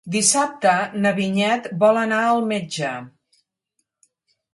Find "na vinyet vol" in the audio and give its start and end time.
1.03-1.99